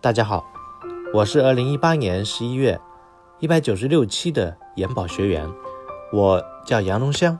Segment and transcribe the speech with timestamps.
[0.00, 0.46] 大家好，
[1.12, 2.80] 我是二零一八年十一月
[3.40, 5.50] 一百九十六期的研保学员，
[6.12, 7.36] 我叫杨龙香，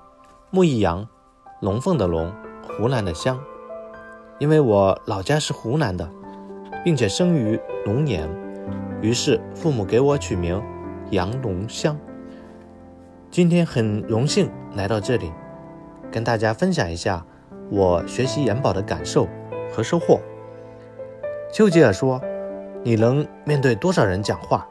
[0.51, 1.07] 木易杨，
[1.61, 2.33] 龙凤的龙，
[2.67, 3.39] 湖南的湘。
[4.41, 6.11] 因为我老家是湖南的，
[6.85, 8.29] 并且生于龙年，
[9.01, 10.61] 于是父母给我取名
[11.13, 11.97] 杨龙香。
[13.31, 15.33] 今天很荣幸来到这里，
[16.11, 17.25] 跟大家分享一下
[17.71, 19.29] 我学习研保的感受
[19.73, 20.19] 和收获。
[21.53, 22.21] 丘吉尔说
[22.89, 24.67] ：“你能面对多少人讲话，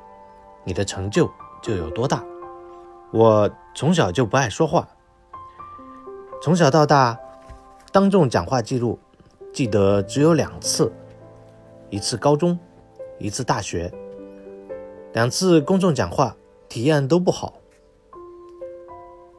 [0.64, 1.30] 你的成就
[1.62, 2.26] 就有多大。”
[3.14, 4.88] 我从小就不爱说话，
[6.42, 7.16] 从小到大，
[7.92, 8.98] 当众讲话记录
[9.54, 10.92] 记得只有两次，
[11.92, 12.58] 一次高中，
[13.20, 13.94] 一次大学。
[15.14, 16.36] 两次公众讲话
[16.68, 17.54] 体验都不好，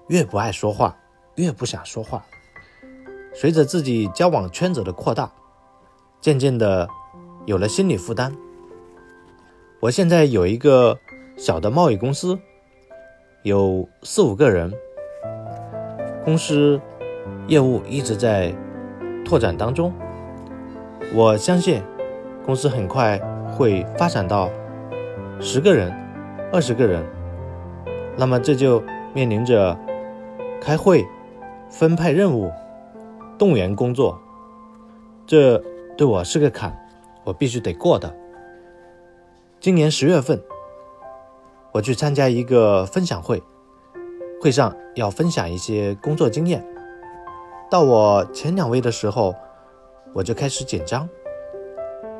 [0.07, 0.97] 越不爱说话，
[1.35, 2.25] 越不想说话。
[3.35, 5.33] 随着自己交往圈子的扩大，
[6.21, 6.89] 渐渐的。
[7.47, 8.37] 有了心理负担。
[9.81, 10.99] 我现在有一个
[11.37, 12.37] 小的贸易公司，
[13.45, 14.73] 有四五个人，
[16.25, 16.81] 公司
[17.47, 18.53] 业务一直在
[19.25, 19.93] 拓展当中。
[21.15, 21.81] 我相信
[22.45, 23.21] 公司很快
[23.57, 24.51] 会发展到
[25.39, 25.93] 十个人、
[26.53, 27.01] 二十个人。
[28.17, 28.83] 那么这就
[29.15, 29.79] 面临着
[30.61, 31.07] 开会、
[31.71, 32.51] 分派任务、
[33.39, 34.21] 动员工作，
[35.25, 35.63] 这
[35.97, 36.77] 对我是个坎。
[37.23, 38.13] 我必须得过的。
[39.61, 40.41] 今年十月份，
[41.73, 43.43] 我去参加一个分享会，
[44.41, 46.65] 会上要分享一些工作经验。
[47.69, 49.35] 到我前两位的时候，
[50.15, 51.09] 我就开始紧张。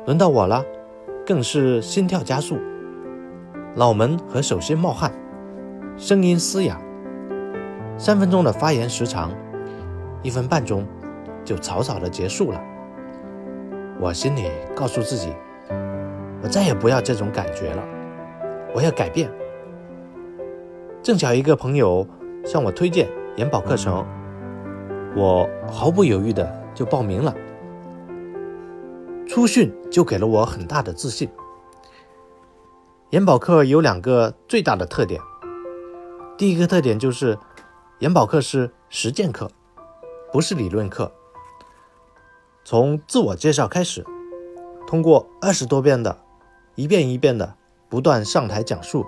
[0.05, 0.65] 轮到我了，
[1.25, 2.57] 更是心跳加速，
[3.73, 5.09] 脑门和手心冒汗，
[5.95, 6.77] 声音嘶哑。
[7.97, 9.31] 三分钟的发言时长，
[10.23, 10.85] 一分半钟
[11.45, 12.61] 就草草的结束了。
[13.97, 15.33] 我心里告诉自己，
[16.41, 17.83] 我再也不要这种感觉了，
[18.73, 19.29] 我要改变。
[21.01, 22.07] 正巧一个朋友
[22.45, 24.05] 向我推荐研保课程，
[25.15, 27.33] 我毫不犹豫的就报名了。
[29.27, 31.29] 初训就给了我很大的自信。
[33.11, 35.21] 研保课有两个最大的特点，
[36.37, 37.37] 第一个特点就是
[37.99, 39.49] 研保课是实践课，
[40.31, 41.11] 不是理论课。
[42.63, 44.05] 从自我介绍开始，
[44.85, 46.17] 通过二十多遍的，
[46.79, 47.57] 一遍一遍的
[47.89, 49.05] 不断上台讲述，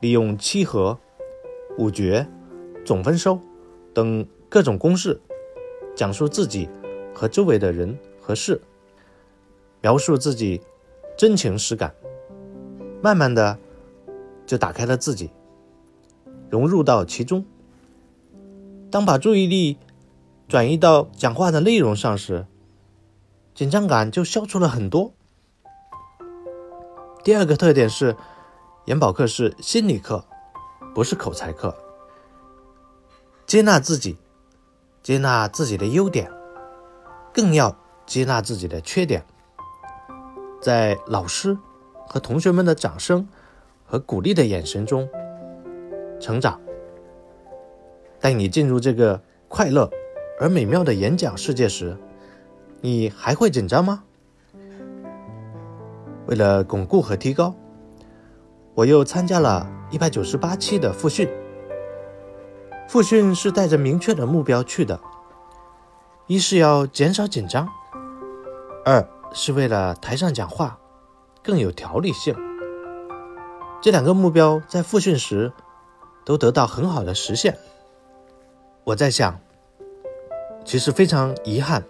[0.00, 0.98] 利用七和、
[1.78, 2.28] 五绝、
[2.84, 3.40] 总分收
[3.94, 5.18] 等各种公式，
[5.96, 6.68] 讲述自己
[7.14, 8.60] 和周围的人和事，
[9.80, 10.60] 描述自己
[11.16, 11.94] 真情实感，
[13.02, 13.58] 慢慢的
[14.44, 15.30] 就打开了自己，
[16.50, 17.42] 融入到其中。
[18.90, 19.78] 当把注意力。
[20.46, 22.46] 转移到讲话的内容上时，
[23.54, 25.14] 紧张感就消除了很多。
[27.24, 28.14] 第二个特点是，
[28.84, 30.22] 研保课是心理课，
[30.94, 31.74] 不是口才课。
[33.46, 34.18] 接纳自己，
[35.02, 36.30] 接纳自己的优点，
[37.32, 37.74] 更要
[38.04, 39.24] 接纳自己的缺点。
[40.60, 41.56] 在老师
[42.06, 43.26] 和同学们的掌声
[43.86, 45.08] 和鼓励的眼神中
[46.20, 46.60] 成长，
[48.20, 49.90] 带你进入这个快乐。
[50.38, 51.96] 而美妙的演讲世界时，
[52.82, 54.04] 你还会紧张吗？
[56.26, 57.54] 为了巩固和提高，
[58.74, 61.28] 我又参加了一百九十八期的复训。
[62.88, 65.00] 复训是带着明确的目标去的，
[66.26, 67.68] 一是要减少紧张，
[68.84, 70.78] 二是为了台上讲话
[71.42, 72.34] 更有条理性。
[73.80, 75.52] 这两个目标在复训时
[76.24, 77.56] 都得到很好的实现。
[78.84, 79.38] 我在想。
[80.66, 81.84] 其实非常遗憾，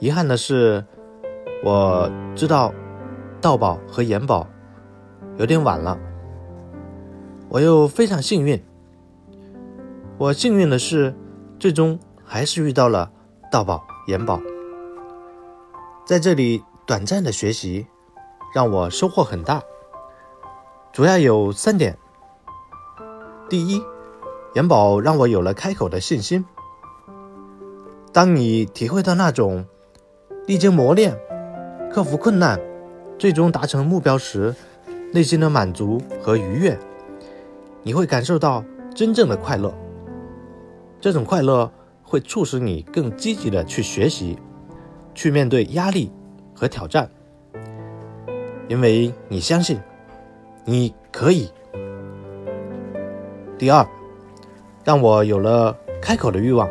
[0.00, 0.84] 遗憾的是，
[1.62, 2.74] 我知道
[3.40, 4.46] 道宝和研宝
[5.36, 5.98] 有点晚了。
[7.48, 8.62] 我又非常幸运，
[10.18, 11.14] 我幸运的是，
[11.58, 13.10] 最终还是遇到了
[13.52, 14.40] 道宝、研宝。
[16.04, 17.86] 在这里短暂的学习，
[18.54, 19.62] 让我收获很大，
[20.92, 21.96] 主要有三点：
[23.48, 23.80] 第一，
[24.54, 26.44] 研宝让我有了开口的信心。
[28.12, 29.66] 当你体会到那种
[30.46, 31.16] 历经磨练、
[31.92, 32.58] 克服困难、
[33.18, 34.54] 最终达成目标时
[35.12, 36.78] 内心的满足和愉悦，
[37.82, 38.62] 你会感受到
[38.94, 39.74] 真正的快乐。
[41.00, 41.70] 这种快乐
[42.02, 44.38] 会促使你更积极的去学习，
[45.14, 46.12] 去面对压力
[46.54, 47.08] 和挑战，
[48.68, 49.78] 因为你相信
[50.64, 51.50] 你可以。
[53.58, 53.86] 第二，
[54.84, 56.68] 让我有了开口的欲望。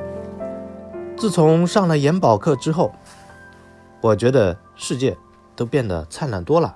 [1.18, 2.92] 自从上了研保课之后，
[4.02, 5.18] 我觉得世界
[5.56, 6.76] 都变得灿烂多了，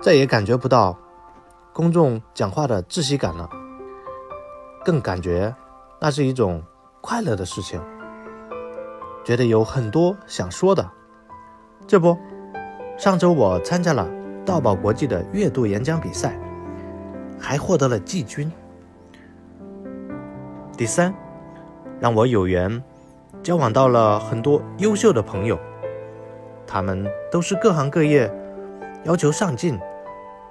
[0.00, 0.96] 再也感觉不到
[1.72, 3.48] 公众讲话的窒息感了，
[4.84, 5.54] 更感觉
[6.00, 6.62] 那是一种
[7.00, 7.80] 快乐的事情，
[9.24, 10.88] 觉得有很多想说的。
[11.86, 12.16] 这不，
[12.96, 14.08] 上周我参加了
[14.44, 16.38] 道宝国际的阅读演讲比赛，
[17.38, 18.50] 还获得了季军。
[20.76, 21.12] 第三，
[21.98, 22.82] 让我有缘
[23.42, 25.58] 交往到了很多优秀的朋友，
[26.72, 28.32] 他们都是各行各业
[29.02, 29.76] 要求上进、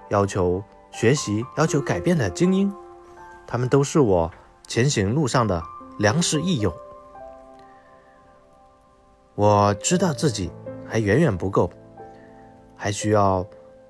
[0.10, 0.62] 要求
[0.92, 2.70] 学习、要求改变的精英，
[3.48, 4.30] 他们都是我
[4.68, 5.64] 前行路上的
[5.98, 6.76] 良师益友。
[9.36, 10.52] 我知道自己
[10.86, 11.72] 还远远不够，
[12.76, 13.48] 还需要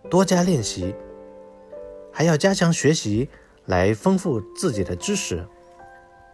[0.08, 0.94] 多加练习，
[2.14, 3.28] 还要加强学习
[3.66, 5.44] 来丰富自己的知识。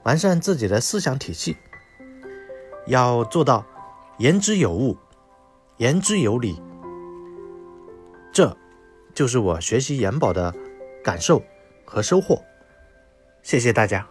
[0.03, 1.55] 完善自己的思想体系，
[2.85, 3.63] 要做到
[4.17, 4.97] 言之有物、
[5.77, 6.61] 言之有理。
[8.31, 8.55] 这，
[9.13, 10.53] 就是我学习研宝的
[11.03, 11.41] 感受
[11.83, 12.43] 和收获。
[13.41, 14.07] 谢谢大家。